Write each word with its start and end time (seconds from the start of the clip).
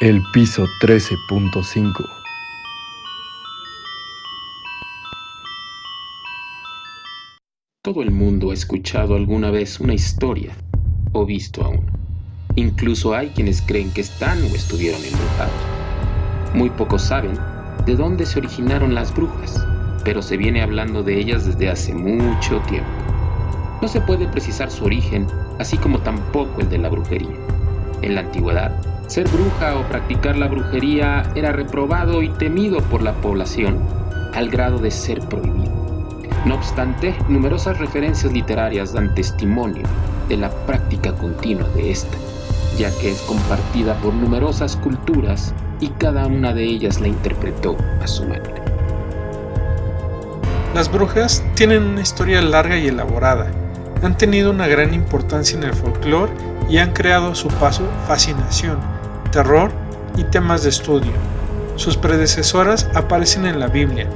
El 0.00 0.22
piso 0.32 0.66
13.5 0.80 2.08
Todo 7.82 8.02
el 8.02 8.10
mundo 8.10 8.50
ha 8.50 8.54
escuchado 8.54 9.14
alguna 9.14 9.50
vez 9.50 9.78
una 9.78 9.92
historia 9.92 10.56
o 11.12 11.26
visto 11.26 11.62
a 11.62 11.68
una. 11.68 11.92
Incluso 12.56 13.12
hay 13.12 13.28
quienes 13.28 13.60
creen 13.60 13.92
que 13.92 14.00
están 14.00 14.42
o 14.42 14.46
estuvieron 14.46 15.04
embrujados. 15.04 15.52
Muy 16.54 16.70
pocos 16.70 17.02
saben 17.02 17.38
de 17.84 17.94
dónde 17.94 18.24
se 18.24 18.38
originaron 18.38 18.94
las 18.94 19.14
brujas, 19.14 19.66
pero 20.02 20.22
se 20.22 20.38
viene 20.38 20.62
hablando 20.62 21.02
de 21.02 21.20
ellas 21.20 21.44
desde 21.44 21.68
hace 21.68 21.92
mucho 21.92 22.58
tiempo. 22.60 22.88
No 23.82 23.88
se 23.88 24.00
puede 24.00 24.26
precisar 24.28 24.70
su 24.70 24.86
origen, 24.86 25.26
así 25.58 25.76
como 25.76 25.98
tampoco 25.98 26.62
el 26.62 26.70
de 26.70 26.78
la 26.78 26.88
brujería. 26.88 27.36
En 28.00 28.14
la 28.14 28.22
antigüedad, 28.22 28.72
ser 29.10 29.28
bruja 29.28 29.76
o 29.76 29.82
practicar 29.88 30.38
la 30.38 30.46
brujería 30.46 31.24
era 31.34 31.50
reprobado 31.50 32.22
y 32.22 32.28
temido 32.28 32.80
por 32.80 33.02
la 33.02 33.12
población, 33.14 33.76
al 34.34 34.50
grado 34.50 34.78
de 34.78 34.92
ser 34.92 35.18
prohibido. 35.22 35.72
No 36.46 36.54
obstante, 36.54 37.16
numerosas 37.28 37.78
referencias 37.78 38.32
literarias 38.32 38.92
dan 38.92 39.12
testimonio 39.16 39.82
de 40.28 40.36
la 40.36 40.48
práctica 40.64 41.12
continua 41.12 41.68
de 41.70 41.90
esta, 41.90 42.16
ya 42.78 42.96
que 43.00 43.10
es 43.10 43.20
compartida 43.22 43.94
por 43.96 44.14
numerosas 44.14 44.76
culturas 44.76 45.52
y 45.80 45.88
cada 45.88 46.28
una 46.28 46.52
de 46.52 46.62
ellas 46.62 47.00
la 47.00 47.08
interpretó 47.08 47.76
a 48.00 48.06
su 48.06 48.22
manera. 48.22 48.64
Las 50.72 50.90
brujas 50.90 51.44
tienen 51.56 51.82
una 51.82 52.02
historia 52.02 52.40
larga 52.42 52.78
y 52.78 52.86
elaborada, 52.86 53.50
han 54.02 54.16
tenido 54.16 54.50
una 54.50 54.66
gran 54.66 54.94
importancia 54.94 55.56
en 55.56 55.64
el 55.64 55.74
folclore 55.74 56.32
y 56.68 56.78
han 56.78 56.92
creado 56.92 57.32
a 57.32 57.34
su 57.34 57.48
paso 57.48 57.82
fascinación, 58.06 58.78
terror 59.30 59.70
y 60.16 60.24
temas 60.24 60.62
de 60.62 60.70
estudio. 60.70 61.12
Sus 61.76 61.96
predecesoras 61.96 62.88
aparecen 62.94 63.46
en 63.46 63.60
la 63.60 63.66
Biblia, 63.66 64.06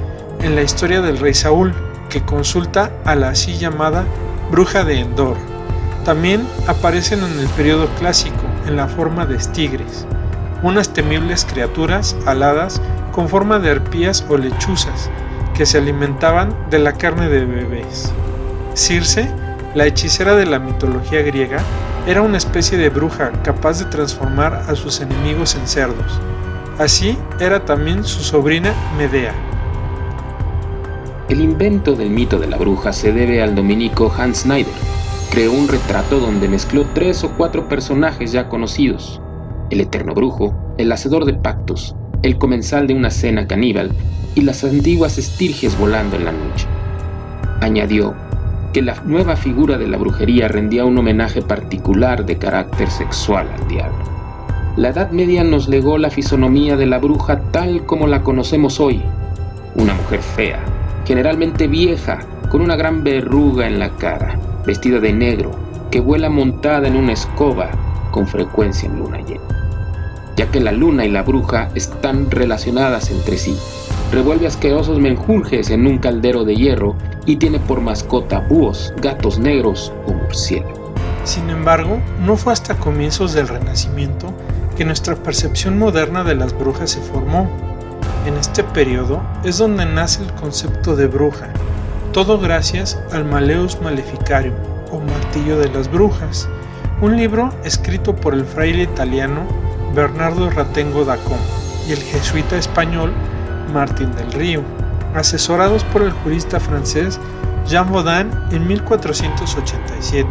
en 0.41 0.55
la 0.55 0.61
historia 0.61 1.01
del 1.01 1.17
rey 1.17 1.33
Saúl, 1.33 1.73
que 2.09 2.21
consulta 2.23 2.91
a 3.05 3.15
la 3.15 3.29
así 3.29 3.57
llamada 3.57 4.05
bruja 4.51 4.83
de 4.83 4.99
Endor. 4.99 5.37
También 6.03 6.47
aparecen 6.67 7.23
en 7.23 7.39
el 7.39 7.47
periodo 7.49 7.87
clásico, 7.99 8.43
en 8.67 8.77
la 8.77 8.87
forma 8.87 9.25
de 9.25 9.37
tigres, 9.37 10.05
unas 10.61 10.93
temibles 10.93 11.45
criaturas 11.45 12.15
aladas 12.25 12.81
con 13.11 13.27
forma 13.29 13.59
de 13.59 13.71
arpías 13.71 14.25
o 14.29 14.37
lechuzas, 14.37 15.09
que 15.55 15.65
se 15.65 15.77
alimentaban 15.77 16.55
de 16.69 16.79
la 16.79 16.93
carne 16.93 17.29
de 17.29 17.45
bebés. 17.45 18.11
Circe 18.75 19.29
la 19.75 19.85
hechicera 19.85 20.35
de 20.35 20.45
la 20.45 20.57
mitología 20.57 21.21
griega 21.21 21.61
era 22.07 22.21
una 22.21 22.37
especie 22.37 22.77
de 22.77 22.89
bruja 22.89 23.31
capaz 23.43 23.79
de 23.79 23.85
transformar 23.85 24.53
a 24.53 24.73
sus 24.73 25.01
enemigos 25.01 25.55
en 25.55 25.67
cerdos. 25.67 26.19
Así 26.79 27.17
era 27.41 27.65
también 27.65 28.05
su 28.05 28.21
sobrina 28.21 28.73
Medea. 28.97 29.33
El 31.27 31.41
invento 31.41 31.93
del 31.93 32.09
mito 32.09 32.39
de 32.39 32.47
la 32.47 32.57
bruja 32.57 32.93
se 32.93 33.11
debe 33.11 33.41
al 33.41 33.53
dominico 33.53 34.13
Hans 34.17 34.39
Snyder. 34.39 34.73
Creó 35.29 35.51
un 35.51 35.67
retrato 35.67 36.19
donde 36.19 36.47
mezcló 36.47 36.85
tres 36.93 37.23
o 37.25 37.31
cuatro 37.35 37.67
personajes 37.67 38.31
ya 38.31 38.47
conocidos. 38.47 39.19
El 39.71 39.81
eterno 39.81 40.13
brujo, 40.13 40.55
el 40.77 40.89
hacedor 40.91 41.25
de 41.25 41.33
pactos, 41.33 41.95
el 42.21 42.37
comensal 42.37 42.87
de 42.87 42.93
una 42.93 43.11
cena 43.11 43.45
caníbal 43.45 43.91
y 44.35 44.41
las 44.41 44.63
antiguas 44.63 45.17
estirges 45.17 45.77
volando 45.77 46.15
en 46.15 46.25
la 46.25 46.31
noche. 46.31 46.65
Añadió 47.61 48.13
que 48.75 48.81
la 48.81 49.01
nueva 49.05 49.37
figura 49.37 49.77
de 49.77 49.87
la 49.87 49.95
brujería 49.95 50.49
rendía 50.49 50.83
un 50.83 50.97
homenaje 50.97 51.41
particular 51.41 52.25
de 52.25 52.37
carácter 52.37 52.91
sexual 52.91 53.47
al 53.57 53.65
diablo. 53.69 54.03
La 54.75 54.89
Edad 54.89 55.11
Media 55.11 55.45
nos 55.45 55.69
legó 55.69 55.97
la 55.97 56.09
fisonomía 56.09 56.75
de 56.75 56.85
la 56.85 56.97
bruja 56.97 57.39
tal 57.53 57.85
como 57.85 58.05
la 58.05 58.21
conocemos 58.21 58.81
hoy. 58.81 59.01
Una 59.75 59.93
mujer 59.93 60.19
fea, 60.19 60.59
generalmente 61.05 61.69
vieja, 61.69 62.19
con 62.49 62.59
una 62.59 62.75
gran 62.75 63.01
verruga 63.01 63.65
en 63.65 63.79
la 63.79 63.91
cara, 63.91 64.37
vestida 64.65 64.99
de 64.99 65.13
negro, 65.13 65.51
que 65.89 66.01
vuela 66.01 66.29
montada 66.29 66.85
en 66.89 66.97
una 66.97 67.13
escoba, 67.13 67.69
con 68.11 68.27
frecuencia 68.27 68.89
en 68.89 68.99
luna 68.99 69.21
llena. 69.21 69.39
Ya 70.35 70.51
que 70.51 70.59
la 70.59 70.73
luna 70.73 71.05
y 71.05 71.11
la 71.11 71.23
bruja 71.23 71.69
están 71.75 72.29
relacionadas 72.29 73.09
entre 73.09 73.37
sí, 73.37 73.55
revuelve 74.11 74.47
asquerosos 74.47 74.99
menjurjes 74.99 75.69
en 75.69 75.87
un 75.87 75.97
caldero 75.97 76.43
de 76.43 76.55
hierro 76.55 76.95
y 77.25 77.37
tiene 77.37 77.59
por 77.59 77.81
mascota 77.81 78.39
búhos, 78.39 78.93
gatos 79.01 79.39
negros 79.39 79.91
o 80.07 80.13
murciélagos. 80.13 80.79
Sin 81.23 81.49
embargo, 81.49 81.99
no 82.23 82.37
fue 82.37 82.53
hasta 82.53 82.77
comienzos 82.77 83.33
del 83.33 83.47
Renacimiento 83.47 84.33
que 84.77 84.85
nuestra 84.85 85.15
percepción 85.15 85.79
moderna 85.79 86.23
de 86.23 86.35
las 86.35 86.57
brujas 86.57 86.91
se 86.91 87.01
formó. 87.01 87.49
En 88.25 88.35
este 88.35 88.63
periodo 88.63 89.21
es 89.43 89.57
donde 89.57 89.85
nace 89.85 90.23
el 90.23 90.31
concepto 90.33 90.95
de 90.95 91.07
bruja, 91.07 91.49
todo 92.11 92.39
gracias 92.39 92.99
al 93.11 93.25
Maleus 93.25 93.81
Maleficarium 93.81 94.55
o 94.91 94.99
Martillo 94.99 95.59
de 95.59 95.69
las 95.69 95.91
Brujas, 95.91 96.47
un 97.01 97.17
libro 97.17 97.53
escrito 97.63 98.15
por 98.15 98.33
el 98.33 98.45
fraile 98.45 98.83
italiano 98.83 99.41
Bernardo 99.93 100.49
Ratengo 100.49 101.05
da 101.05 101.17
Com 101.17 101.37
y 101.87 101.91
el 101.91 101.99
jesuita 101.99 102.57
español 102.57 103.11
Martín 103.73 104.13
del 104.15 104.31
Río, 104.31 104.61
asesorados 105.15 105.83
por 105.85 106.01
el 106.01 106.11
jurista 106.11 106.59
francés 106.59 107.19
Jean 107.67 107.91
Baudin 107.91 108.29
en 108.51 108.67
1487, 108.67 110.27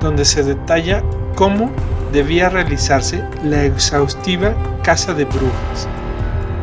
donde 0.00 0.24
se 0.24 0.42
detalla 0.42 1.02
cómo 1.34 1.70
debía 2.12 2.48
realizarse 2.48 3.24
la 3.44 3.64
exhaustiva 3.64 4.54
caza 4.82 5.14
de 5.14 5.24
brujas. 5.24 5.88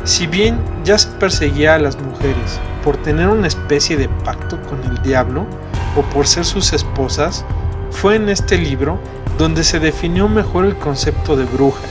Si 0.04 0.28
bien 0.28 0.60
ya 0.84 0.98
se 0.98 1.10
perseguía 1.10 1.76
a 1.76 1.80
las 1.80 2.00
mujeres 2.00 2.60
por 2.84 2.98
tener 2.98 3.28
una 3.28 3.48
especie 3.48 3.98
de 3.98 4.08
pacto 4.24 4.62
con 4.64 4.82
el 4.84 5.02
diablo 5.02 5.46
o 5.98 6.02
por 6.14 6.28
ser 6.28 6.46
sus 6.46 6.72
esposas, 6.72 7.44
fue 7.92 8.16
en 8.16 8.30
este 8.30 8.58
libro 8.58 9.00
donde 9.38 9.64
se 9.64 9.80
definió 9.80 10.28
mejor 10.30 10.66
el 10.66 10.76
concepto 10.78 11.36
de 11.36 11.46
bruja 11.46 11.82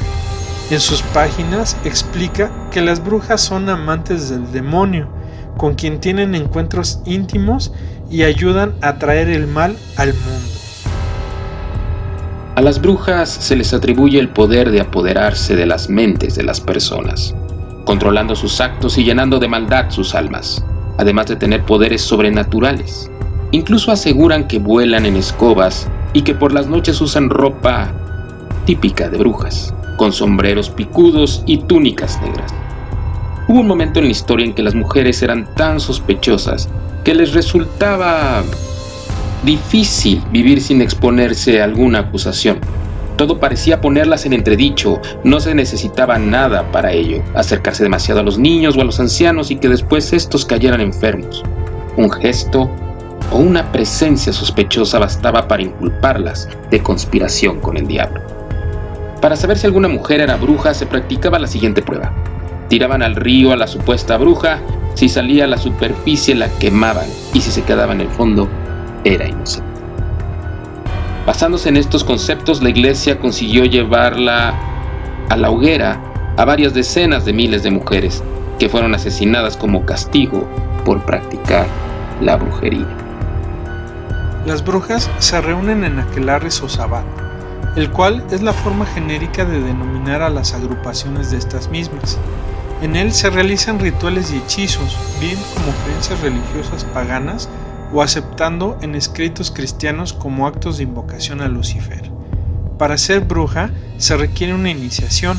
en 0.74 0.80
sus 0.80 1.02
páginas 1.02 1.76
explica 1.84 2.50
que 2.72 2.80
las 2.80 3.04
brujas 3.04 3.40
son 3.40 3.68
amantes 3.68 4.30
del 4.30 4.50
demonio, 4.50 5.08
con 5.56 5.74
quien 5.74 6.00
tienen 6.00 6.34
encuentros 6.34 7.00
íntimos 7.06 7.72
y 8.10 8.24
ayudan 8.24 8.74
a 8.82 8.98
traer 8.98 9.28
el 9.28 9.46
mal 9.46 9.76
al 9.96 10.12
mundo. 10.12 10.50
A 12.56 12.62
las 12.62 12.80
brujas 12.80 13.28
se 13.28 13.54
les 13.54 13.72
atribuye 13.72 14.18
el 14.18 14.30
poder 14.30 14.70
de 14.70 14.80
apoderarse 14.80 15.54
de 15.54 15.66
las 15.66 15.88
mentes 15.88 16.34
de 16.34 16.42
las 16.42 16.60
personas, 16.60 17.34
controlando 17.84 18.34
sus 18.34 18.60
actos 18.60 18.98
y 18.98 19.04
llenando 19.04 19.38
de 19.38 19.46
maldad 19.46 19.90
sus 19.90 20.14
almas, 20.14 20.64
además 20.98 21.26
de 21.26 21.36
tener 21.36 21.64
poderes 21.64 22.02
sobrenaturales. 22.02 23.08
Incluso 23.52 23.92
aseguran 23.92 24.48
que 24.48 24.58
vuelan 24.58 25.06
en 25.06 25.16
escobas 25.16 25.86
y 26.12 26.22
que 26.22 26.34
por 26.34 26.52
las 26.52 26.66
noches 26.66 27.00
usan 27.00 27.30
ropa 27.30 27.92
típica 28.64 29.08
de 29.08 29.18
brujas 29.18 29.72
con 29.96 30.12
sombreros 30.12 30.70
picudos 30.70 31.42
y 31.46 31.58
túnicas 31.58 32.20
negras. 32.22 32.54
Hubo 33.48 33.60
un 33.60 33.68
momento 33.68 34.00
en 34.00 34.06
la 34.06 34.10
historia 34.10 34.46
en 34.46 34.54
que 34.54 34.62
las 34.62 34.74
mujeres 34.74 35.22
eran 35.22 35.46
tan 35.54 35.78
sospechosas 35.78 36.68
que 37.04 37.14
les 37.14 37.32
resultaba 37.32 38.42
difícil 39.44 40.20
vivir 40.32 40.60
sin 40.60 40.82
exponerse 40.82 41.60
a 41.60 41.64
alguna 41.64 42.00
acusación. 42.00 42.58
Todo 43.16 43.38
parecía 43.38 43.80
ponerlas 43.80 44.26
en 44.26 44.32
entredicho, 44.32 45.00
no 45.24 45.40
se 45.40 45.54
necesitaba 45.54 46.18
nada 46.18 46.70
para 46.72 46.92
ello, 46.92 47.22
acercarse 47.34 47.82
demasiado 47.82 48.20
a 48.20 48.24
los 48.24 48.38
niños 48.38 48.76
o 48.76 48.80
a 48.80 48.84
los 48.84 49.00
ancianos 49.00 49.50
y 49.50 49.56
que 49.56 49.68
después 49.68 50.12
estos 50.12 50.44
cayeran 50.44 50.80
enfermos. 50.80 51.42
Un 51.96 52.10
gesto 52.10 52.68
o 53.30 53.38
una 53.38 53.72
presencia 53.72 54.32
sospechosa 54.32 54.98
bastaba 54.98 55.48
para 55.48 55.62
inculparlas 55.62 56.48
de 56.70 56.82
conspiración 56.82 57.60
con 57.60 57.76
el 57.76 57.86
diablo. 57.86 58.35
Para 59.26 59.34
saber 59.34 59.58
si 59.58 59.66
alguna 59.66 59.88
mujer 59.88 60.20
era 60.20 60.36
bruja 60.36 60.72
se 60.72 60.86
practicaba 60.86 61.40
la 61.40 61.48
siguiente 61.48 61.82
prueba. 61.82 62.12
Tiraban 62.68 63.02
al 63.02 63.16
río 63.16 63.52
a 63.52 63.56
la 63.56 63.66
supuesta 63.66 64.16
bruja, 64.18 64.60
si 64.94 65.08
salía 65.08 65.46
a 65.46 65.48
la 65.48 65.58
superficie 65.58 66.32
la 66.36 66.48
quemaban 66.48 67.08
y 67.34 67.40
si 67.40 67.50
se 67.50 67.64
quedaba 67.64 67.92
en 67.92 68.02
el 68.02 68.08
fondo 68.08 68.48
era 69.02 69.26
inocente. 69.26 69.68
Basándose 71.26 71.70
en 71.70 71.76
estos 71.76 72.04
conceptos, 72.04 72.62
la 72.62 72.68
iglesia 72.68 73.18
consiguió 73.18 73.64
llevarla 73.64 74.54
a 75.28 75.36
la 75.36 75.50
hoguera 75.50 76.00
a 76.36 76.44
varias 76.44 76.72
decenas 76.72 77.24
de 77.24 77.32
miles 77.32 77.64
de 77.64 77.72
mujeres 77.72 78.22
que 78.60 78.68
fueron 78.68 78.94
asesinadas 78.94 79.56
como 79.56 79.84
castigo 79.84 80.48
por 80.84 81.04
practicar 81.04 81.66
la 82.20 82.36
brujería. 82.36 82.86
Las 84.46 84.64
brujas 84.64 85.10
se 85.18 85.40
reúnen 85.40 85.82
en 85.82 85.98
aquelarres 85.98 86.62
o 86.62 86.68
sabbat, 86.68 87.25
el 87.76 87.90
cual 87.90 88.24
es 88.30 88.42
la 88.42 88.54
forma 88.54 88.86
genérica 88.86 89.44
de 89.44 89.60
denominar 89.60 90.22
a 90.22 90.30
las 90.30 90.54
agrupaciones 90.54 91.30
de 91.30 91.36
estas 91.36 91.68
mismas. 91.68 92.18
En 92.80 92.96
él 92.96 93.12
se 93.12 93.30
realizan 93.30 93.78
rituales 93.78 94.32
y 94.32 94.38
hechizos, 94.38 94.96
bien 95.20 95.38
como 95.54 95.72
creencias 95.84 96.20
religiosas 96.20 96.84
paganas 96.84 97.48
o 97.92 98.02
aceptando 98.02 98.78
en 98.80 98.94
escritos 98.94 99.50
cristianos 99.50 100.12
como 100.14 100.46
actos 100.46 100.78
de 100.78 100.84
invocación 100.84 101.42
a 101.42 101.48
Lucifer. 101.48 102.10
Para 102.78 102.98
ser 102.98 103.20
bruja 103.20 103.70
se 103.98 104.16
requiere 104.16 104.54
una 104.54 104.70
iniciación, 104.70 105.38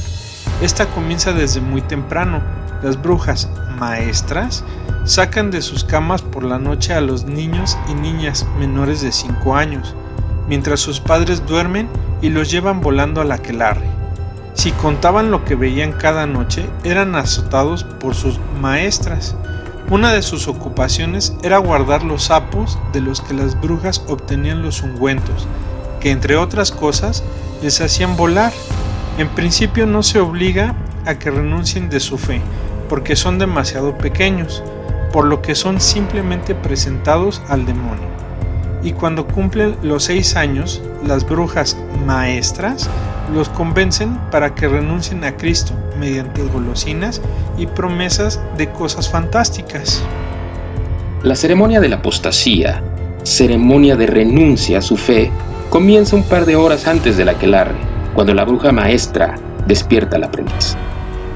Esta 0.62 0.88
comienza 0.88 1.34
desde 1.34 1.62
muy 1.62 1.82
temprano. 1.82 2.42
Las 2.82 3.00
brujas 3.00 3.48
maestras 3.78 4.64
sacan 5.06 5.52
de 5.52 5.62
sus 5.62 5.84
camas 5.84 6.24
por 6.24 6.44
la 6.44 6.58
noche 6.58 6.96
a 6.96 7.02
los 7.02 7.26
niños 7.26 7.78
y 7.88 7.94
niñas 7.94 8.48
menores 8.58 9.02
de 9.02 9.12
5 9.12 9.56
años, 9.56 9.94
mientras 10.48 10.80
sus 10.80 11.00
padres 11.00 11.46
duermen 11.46 11.88
y 12.22 12.30
los 12.30 12.50
llevan 12.52 12.82
volando 12.82 13.22
a 13.22 13.26
la 13.26 13.36
aquelarre. 13.36 13.88
Si 14.54 14.72
contaban 14.72 15.30
lo 15.30 15.46
que 15.46 15.56
veían 15.56 15.92
cada 15.92 16.26
noche, 16.26 16.66
eran 16.84 17.16
azotados 17.16 17.84
por 17.84 18.16
sus 18.16 18.40
maestras. 18.60 19.36
Una 19.92 20.12
de 20.12 20.24
sus 20.24 20.48
ocupaciones 20.48 21.36
era 21.44 21.60
guardar 21.60 22.04
los 22.04 22.24
sapos 22.24 22.78
de 22.92 23.02
los 23.02 23.22
que 23.22 23.36
las 23.36 23.60
brujas 23.62 24.04
obtenían 24.08 24.64
los 24.64 24.82
ungüentos, 24.82 25.48
que 26.00 26.12
entre 26.12 26.38
otras 26.38 26.72
cosas 26.72 27.24
les 27.62 27.80
hacían 27.82 28.18
volar. 28.18 28.52
En 29.18 29.30
principio 29.30 29.86
no 29.86 30.04
se 30.04 30.20
obliga 30.20 30.76
a 31.06 31.16
que 31.16 31.32
renuncien 31.32 31.90
de 31.90 32.00
su 32.00 32.18
fe, 32.18 32.42
porque 32.90 33.16
son 33.16 33.40
demasiado 33.40 33.98
pequeños, 33.98 34.64
por 35.14 35.26
lo 35.26 35.42
que 35.42 35.56
son 35.56 35.80
simplemente 35.80 36.56
presentados 36.56 37.42
al 37.48 37.66
demonio. 37.66 38.08
Y 38.84 38.92
cuando 38.92 39.28
cumplen 39.28 39.76
los 39.82 40.04
seis 40.04 40.36
años, 40.36 40.82
las 41.06 41.28
brujas 41.28 41.78
maestras 42.06 42.90
los 43.34 43.50
convencen 43.50 44.18
para 44.32 44.56
que 44.56 44.68
renuncien 44.68 45.24
a 45.24 45.36
Cristo 45.36 45.74
mediante 46.00 46.42
golosinas 46.44 47.22
y 47.58 47.66
promesas 47.66 48.40
de 48.58 48.70
cosas 48.70 49.10
fantásticas. 49.10 50.04
La 51.24 51.36
ceremonia 51.36 51.80
de 51.80 51.90
la 51.90 51.98
apostasía, 51.98 52.82
ceremonia 53.24 53.96
de 53.96 54.06
renuncia 54.06 54.80
a 54.80 54.82
su 54.82 54.96
fe, 54.96 55.32
comienza 55.70 56.16
un 56.16 56.24
par 56.24 56.46
de 56.46 56.56
horas 56.56 56.88
antes 56.88 57.18
de 57.18 57.26
la 57.26 57.32
aquelarre, 57.32 57.76
cuando 58.14 58.34
la 58.34 58.46
bruja 58.46 58.72
maestra 58.72 59.36
despierta 59.68 60.16
al 60.16 60.24
aprendiz, 60.24 60.78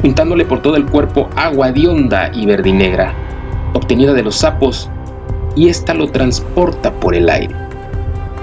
untándole 0.03 0.45
por 0.45 0.61
todo 0.61 0.77
el 0.77 0.85
cuerpo 0.85 1.29
agua 1.35 1.69
hedionda 1.69 2.31
y 2.33 2.45
verdinegra, 2.45 3.13
obtenida 3.73 4.13
de 4.13 4.23
los 4.23 4.37
sapos, 4.37 4.89
y 5.55 5.69
ésta 5.69 5.93
lo 5.93 6.07
transporta 6.07 6.91
por 6.91 7.15
el 7.15 7.29
aire. 7.29 7.55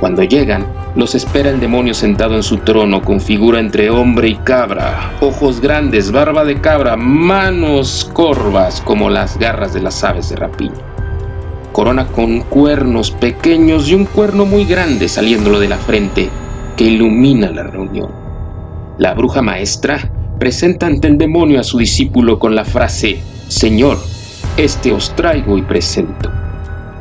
Cuando 0.01 0.23
llegan, 0.23 0.67
los 0.95 1.15
espera 1.15 1.51
el 1.51 1.61
demonio 1.61 1.95
sentado 1.95 2.35
en 2.35 2.43
su 2.43 2.59
trono 2.59 3.03
con 3.03 3.21
figura 3.21 3.61
entre 3.61 3.91
hombre 3.91 4.29
y 4.29 4.35
cabra, 4.37 5.13
ojos 5.21 5.61
grandes, 5.61 6.13
barba 6.13 6.45
de 6.45 6.61
cabra, 6.61 6.97
manos 6.97 8.09
corvas 8.13 8.81
como 8.81 9.11
las 9.11 9.39
garras 9.39 9.75
de 9.75 9.81
las 9.81 10.03
aves 10.05 10.31
de 10.31 10.37
rapiña. 10.37 10.75
Corona 11.73 12.07
con 12.07 12.41
cuernos 12.43 13.11
pequeños 13.11 13.89
y 13.89 13.95
un 13.95 14.07
cuerno 14.07 14.45
muy 14.45 14.65
grande 14.65 15.09
saliéndolo 15.09 15.61
de 15.61 15.69
la 15.69 15.79
frente 15.79 16.31
que 16.77 16.85
ilumina 16.85 17.51
la 17.51 17.65
reunión. 17.65 18.11
La 18.99 19.15
bruja 19.15 19.43
maestra 19.43 20.11
presenta 20.39 20.87
ante 20.87 21.09
el 21.09 21.19
demonio 21.19 21.61
a 21.61 21.65
su 21.65 21.79
discípulo 21.79 22.39
con 22.39 22.55
la 22.55 22.65
frase, 22.65 23.21
Señor, 23.49 23.99
este 24.57 24.93
os 24.93 25.15
traigo 25.15 25.57
y 25.59 25.63
presento. 25.63 26.38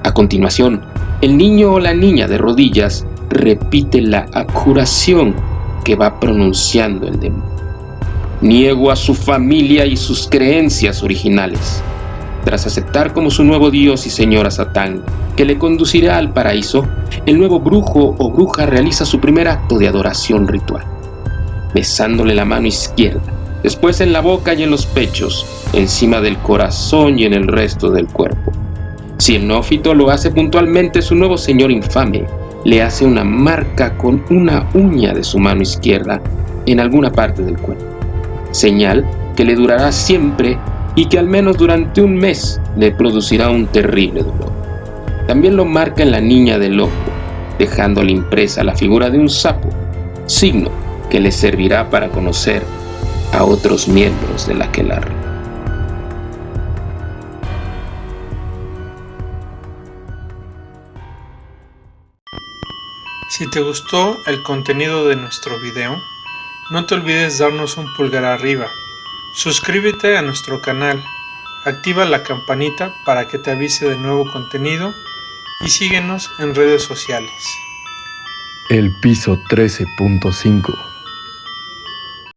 A 0.07 0.13
continuación, 0.13 0.83
el 1.19 1.37
niño 1.37 1.73
o 1.73 1.79
la 1.81 1.93
niña 1.93 2.29
de 2.29 2.37
rodillas 2.37 3.05
repite 3.29 4.01
la 4.01 4.25
acuración 4.31 5.35
que 5.83 5.97
va 5.97 6.17
pronunciando 6.17 7.09
el 7.09 7.19
demonio. 7.19 7.43
Niego 8.39 8.89
a 8.89 8.95
su 8.95 9.13
familia 9.13 9.85
y 9.85 9.97
sus 9.97 10.25
creencias 10.29 11.03
originales. 11.03 11.83
Tras 12.45 12.65
aceptar 12.65 13.11
como 13.11 13.29
su 13.29 13.43
nuevo 13.43 13.69
Dios 13.69 14.07
y 14.07 14.09
Señor 14.09 14.47
a 14.47 14.51
Satán, 14.51 15.03
que 15.35 15.43
le 15.43 15.57
conducirá 15.57 16.17
al 16.17 16.31
paraíso, 16.31 16.85
el 17.25 17.37
nuevo 17.37 17.59
brujo 17.59 18.15
o 18.17 18.31
bruja 18.31 18.65
realiza 18.65 19.03
su 19.03 19.19
primer 19.19 19.49
acto 19.49 19.77
de 19.77 19.89
adoración 19.89 20.47
ritual, 20.47 20.85
besándole 21.73 22.33
la 22.33 22.45
mano 22.45 22.67
izquierda, 22.67 23.33
después 23.61 23.99
en 23.99 24.13
la 24.13 24.21
boca 24.21 24.53
y 24.53 24.63
en 24.63 24.71
los 24.71 24.85
pechos, 24.85 25.45
encima 25.73 26.21
del 26.21 26.37
corazón 26.37 27.19
y 27.19 27.25
en 27.25 27.33
el 27.33 27.49
resto 27.49 27.91
del 27.91 28.07
cuerpo. 28.07 28.56
Si 29.27 29.35
el 29.35 29.45
nófito 29.45 29.93
lo 29.93 30.09
hace 30.09 30.31
puntualmente, 30.31 31.01
su 31.01 31.13
nuevo 31.13 31.37
Señor 31.37 31.69
infame 31.69 32.23
le 32.63 32.81
hace 32.81 33.03
una 33.03 33.25
marca 33.25 33.97
con 33.97 34.23
una 34.29 34.69
uña 34.73 35.13
de 35.13 35.21
su 35.21 35.37
mano 35.37 35.63
izquierda 35.63 36.21
en 36.65 36.79
alguna 36.79 37.11
parte 37.11 37.43
del 37.43 37.57
cuerpo, 37.57 37.83
señal 38.51 39.05
que 39.35 39.43
le 39.43 39.55
durará 39.55 39.91
siempre 39.91 40.57
y 40.95 41.07
que 41.07 41.19
al 41.19 41.27
menos 41.27 41.57
durante 41.57 42.01
un 42.01 42.15
mes 42.15 42.61
le 42.77 42.93
producirá 42.93 43.49
un 43.49 43.67
terrible 43.67 44.23
dolor. 44.23 44.53
También 45.27 45.57
lo 45.57 45.65
marca 45.65 46.03
en 46.03 46.11
la 46.11 46.21
niña 46.21 46.57
del 46.57 46.79
ojo, 46.79 46.93
dejándole 47.59 48.13
impresa 48.13 48.63
la 48.63 48.75
figura 48.75 49.09
de 49.09 49.19
un 49.19 49.27
sapo, 49.27 49.67
signo 50.25 50.69
que 51.09 51.19
le 51.19 51.33
servirá 51.33 51.89
para 51.89 52.07
conocer 52.07 52.61
a 53.33 53.43
otros 53.43 53.89
miembros 53.89 54.47
de 54.47 54.53
la 54.53 54.63
aquelarre. 54.63 55.26
Si 63.37 63.45
te 63.45 63.61
gustó 63.61 64.19
el 64.25 64.41
contenido 64.41 65.07
de 65.07 65.15
nuestro 65.15 65.59
video, 65.59 66.01
no 66.71 66.87
te 66.87 66.95
olvides 66.95 67.37
darnos 67.37 67.77
un 67.77 67.85
pulgar 67.93 68.25
arriba, 68.25 68.65
suscríbete 69.35 70.17
a 70.17 70.23
nuestro 70.23 70.59
canal, 70.59 71.03
activa 71.63 72.05
la 72.05 72.23
campanita 72.23 72.95
para 73.05 73.27
que 73.27 73.37
te 73.37 73.51
avise 73.51 73.87
de 73.87 73.97
nuevo 73.99 74.25
contenido 74.25 74.91
y 75.63 75.69
síguenos 75.69 76.31
en 76.39 76.55
redes 76.55 76.81
sociales. 76.81 77.31
El 78.69 78.91
piso 79.01 79.37
13.5 79.51 80.96